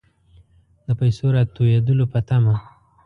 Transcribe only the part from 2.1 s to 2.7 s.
په طمع.